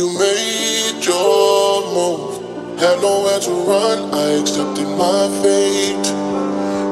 You 0.00 0.08
made 0.18 1.04
your 1.04 1.84
move, 1.92 2.80
had 2.80 3.02
nowhere 3.02 3.38
to 3.38 3.50
run. 3.68 4.14
I 4.14 4.40
accepted 4.40 4.88
my 4.96 5.28
fate. 5.42 6.06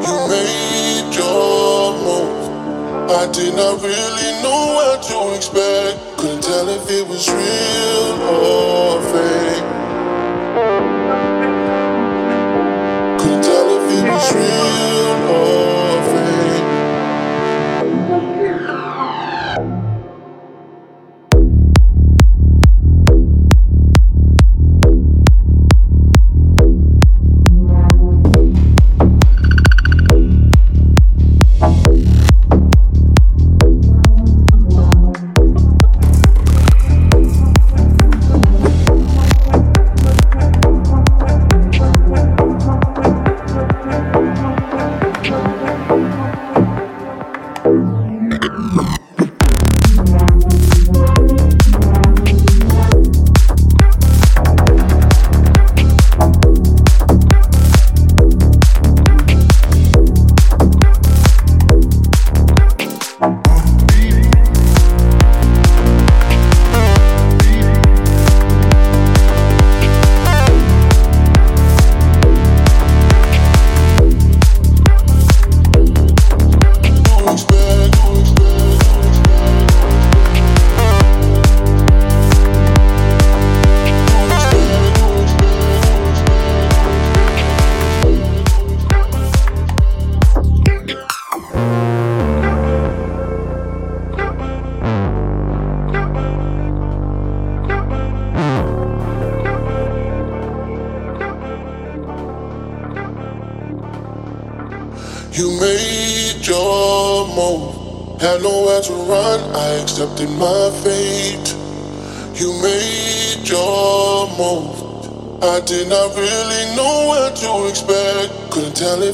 You 0.04 0.14
made 0.28 1.14
your 1.16 1.96
move. 2.04 3.08
I 3.10 3.26
did 3.32 3.54
not 3.56 3.80
really 3.80 4.42
know 4.42 4.74
what 4.76 5.02
to 5.04 5.34
expect. 5.34 6.18
Couldn't 6.18 6.42
tell 6.42 6.68
if 6.68 6.90
it 6.90 7.08
was 7.08 7.26
real 7.30 8.12
or 8.28 9.00
fake. 9.08 9.64
Couldn't 13.20 13.42
tell 13.42 13.68
if 13.72 13.84
it 13.96 14.04
was 14.12 14.34
real 14.34 15.07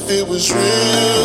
it 0.09 0.27
was 0.27 0.51
real 0.53 1.24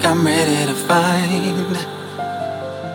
think 0.00 0.12
I'm 0.12 0.24
ready 0.24 0.66
to 0.66 0.74
find. 0.74 1.76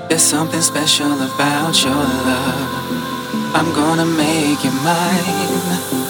There's 0.09 0.23
something 0.23 0.61
special 0.61 1.13
about 1.13 1.83
your 1.83 1.93
love. 1.93 3.55
I'm 3.55 3.73
gonna 3.73 4.05
make 4.05 4.65
it 4.65 4.73
mine. 4.83 6.04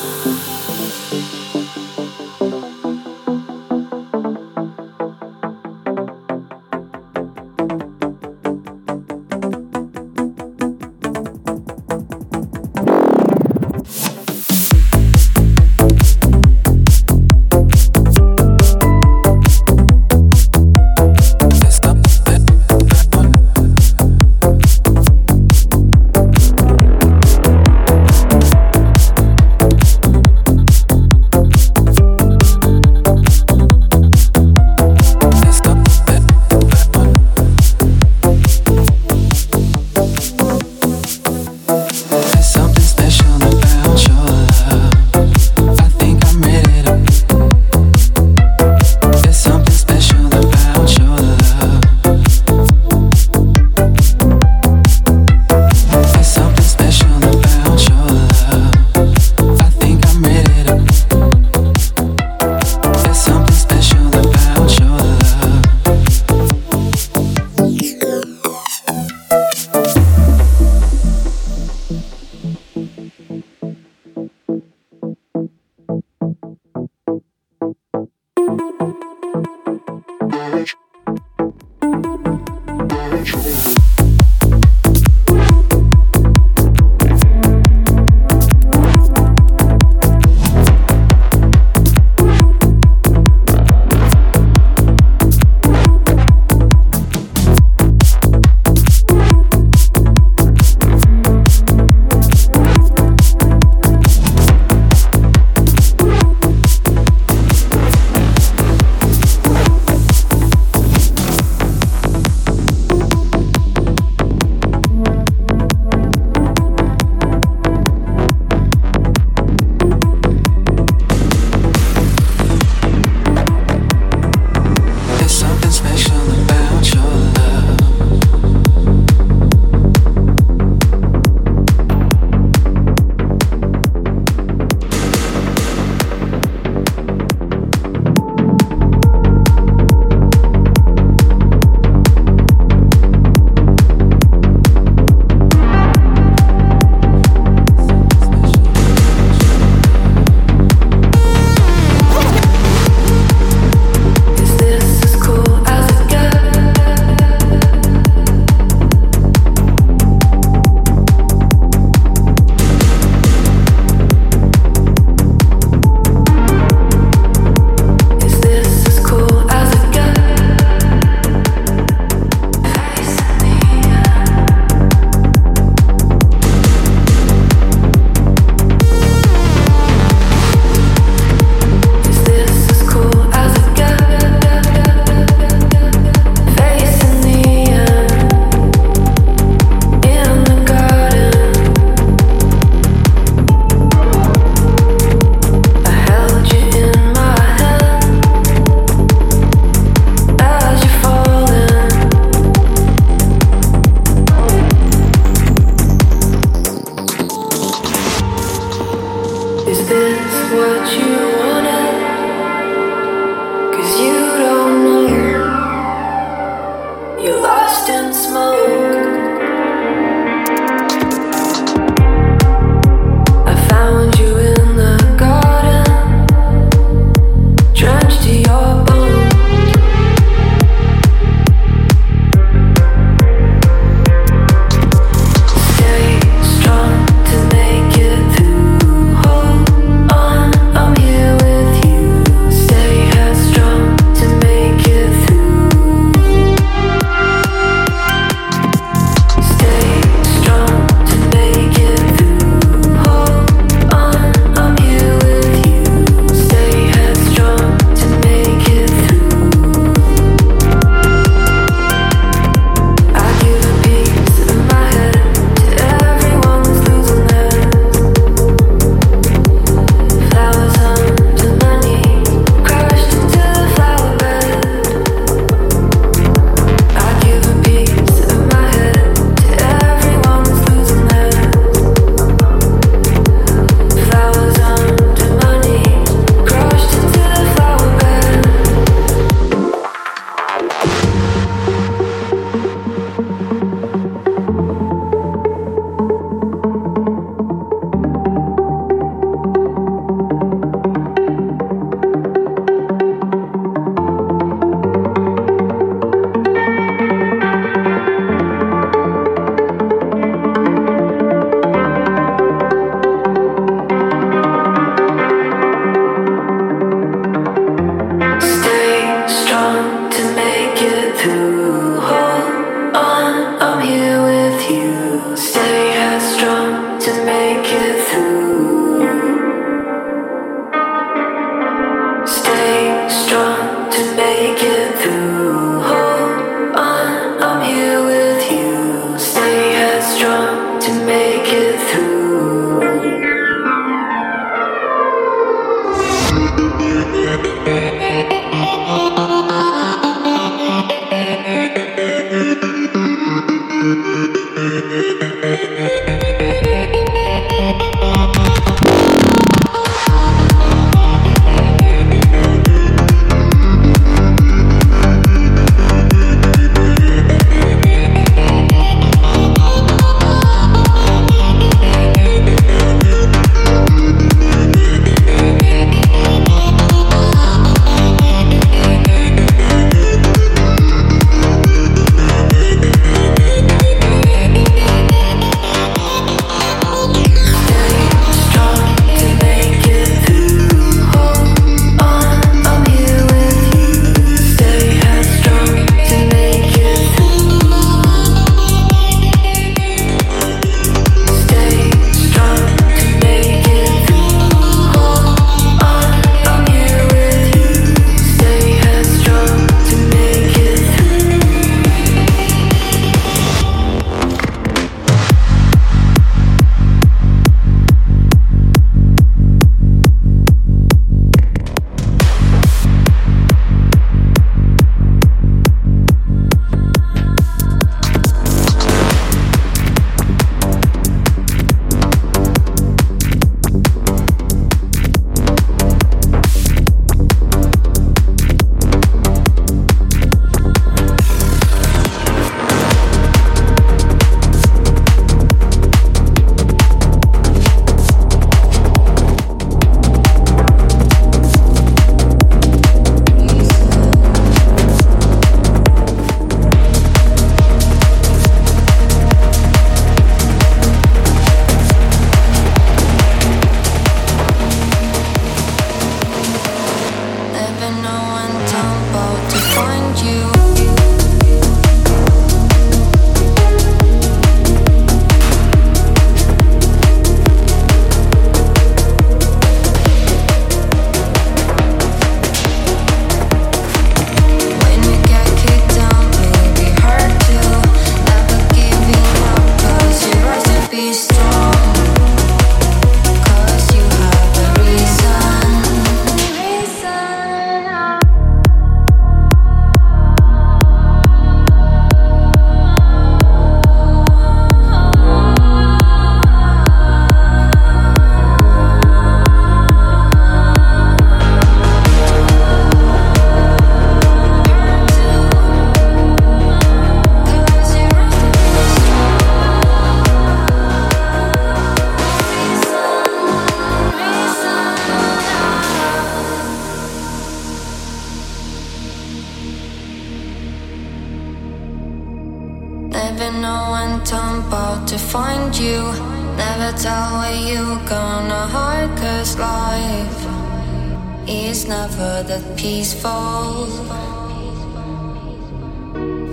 Is 541.47 541.88
never 541.88 542.43
that 542.43 542.77
peaceful. 542.77 543.88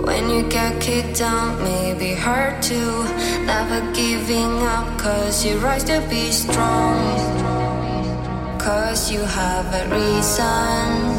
When 0.05 0.29
you 0.29 0.47
get 0.49 0.81
kicked 0.81 1.19
down, 1.19 1.63
maybe 1.63 2.13
hurt 2.13 2.61
too. 2.61 3.03
Never 3.45 3.79
giving 3.93 4.61
up, 4.63 4.99
cause 4.99 5.45
you 5.45 5.57
rise 5.57 5.83
to 5.85 6.05
be 6.09 6.31
strong. 6.31 6.99
Cause 8.59 9.11
you 9.11 9.21
have 9.21 9.65
a 9.73 9.83
reason. 9.95 11.12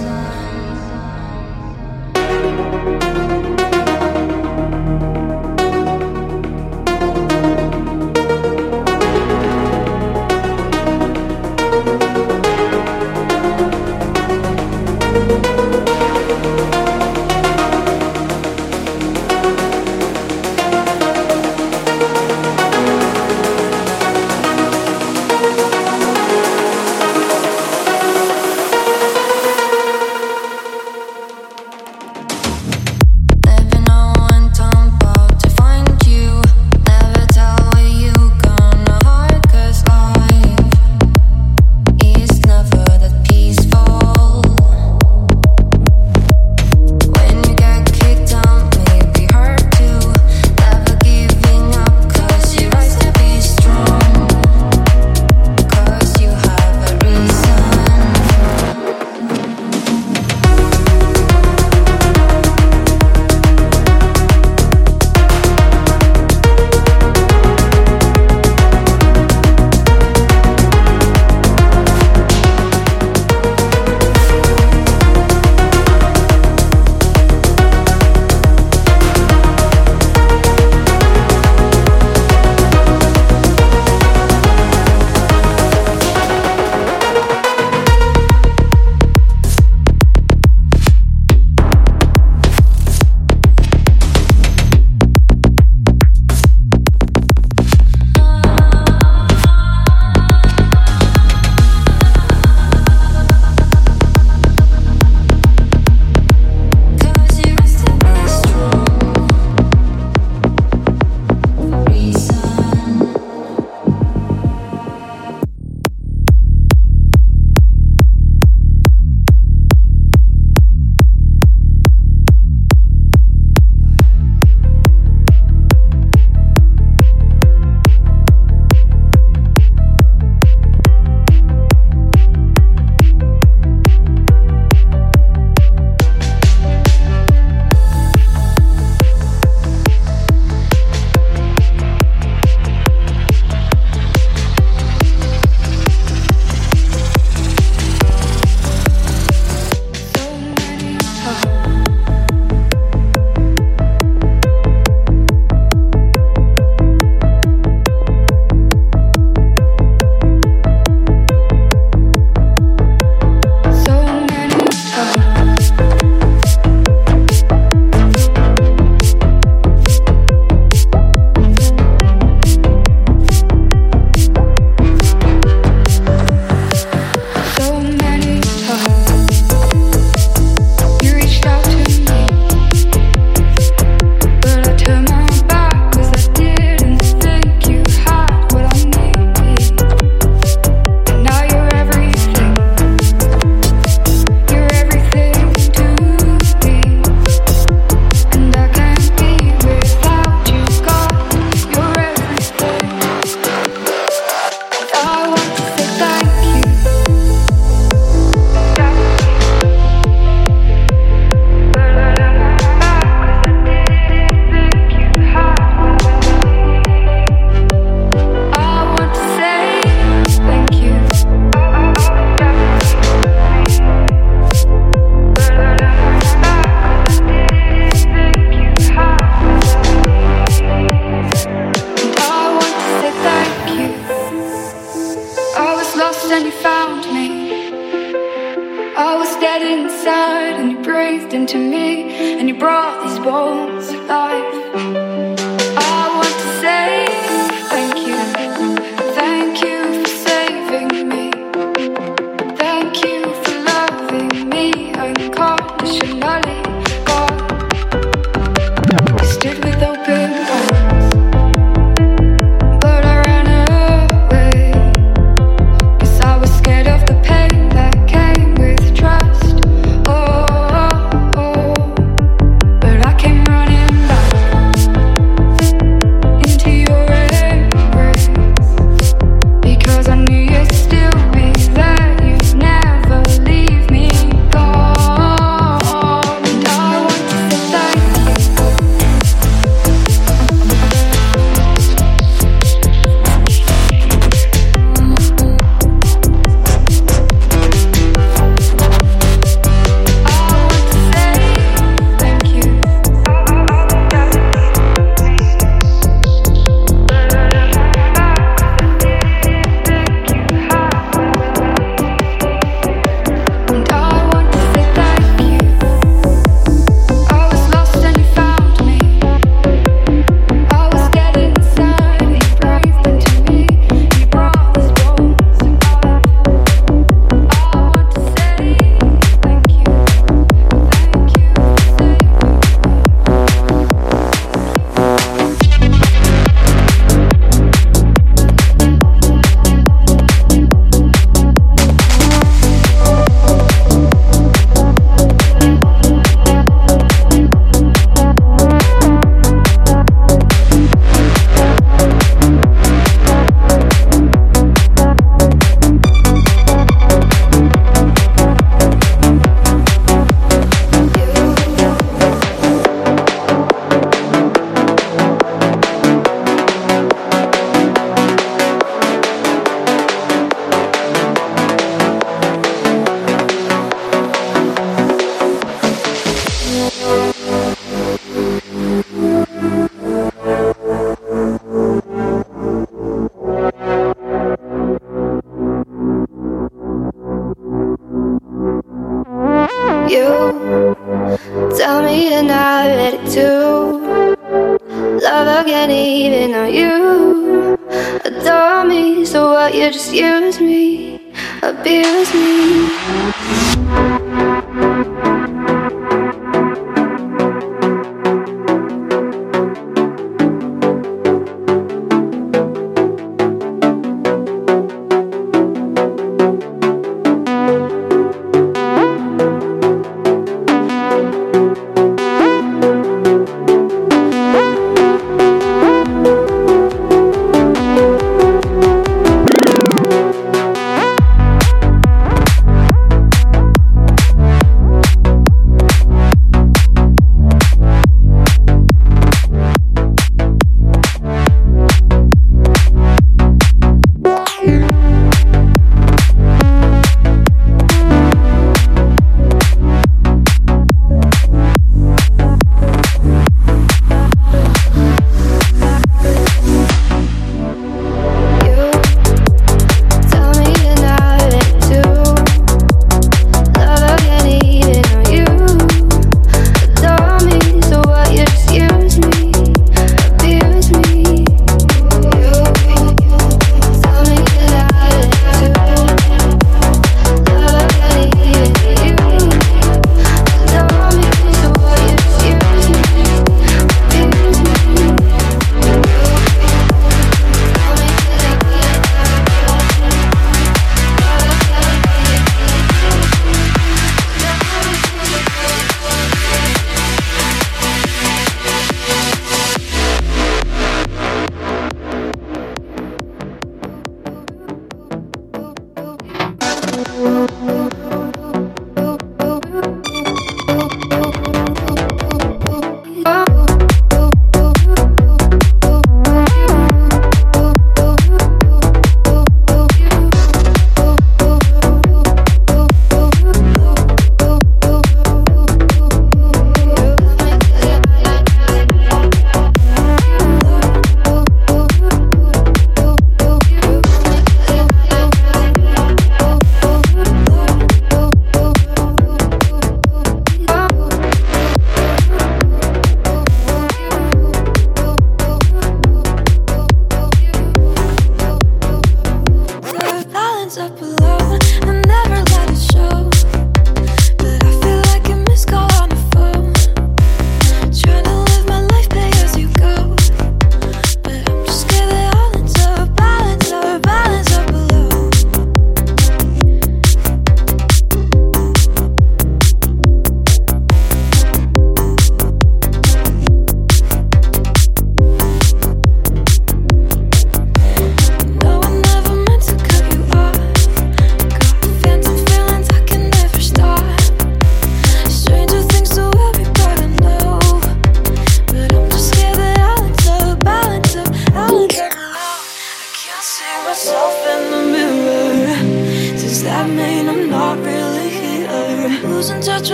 victim 241.34 241.46
to 241.46 241.58
me, 241.58 242.38
and 242.38 242.48
you 242.48 242.56
brought 242.56 243.02
these 243.02 243.18
bones. 243.18 243.73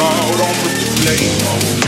out 0.00 0.40
on 0.40 0.54
the 0.64 0.70
flame. 0.96 1.79